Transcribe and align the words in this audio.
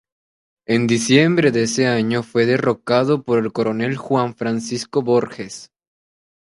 En 0.65 0.87
diciembre 0.87 1.51
de 1.51 1.61
ese 1.61 1.85
año 1.85 2.23
fue 2.23 2.47
derrocado 2.47 3.21
por 3.21 3.37
el 3.37 3.51
coronel 3.51 3.97
Juan 3.97 4.33
Francisco 4.33 5.03
Borges. 5.03 5.69